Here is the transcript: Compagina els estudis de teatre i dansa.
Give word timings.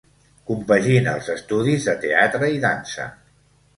Compagina 0.51 1.13
els 1.19 1.29
estudis 1.35 1.85
de 1.91 1.95
teatre 2.07 2.51
i 2.59 2.59
dansa. 2.65 3.07